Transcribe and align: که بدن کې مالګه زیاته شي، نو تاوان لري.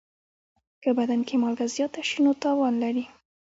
که 0.83 0.89
بدن 0.99 1.19
کې 1.27 1.35
مالګه 1.41 1.67
زیاته 1.75 2.01
شي، 2.09 2.17
نو 2.25 2.31
تاوان 2.41 2.73
لري. 2.83 3.05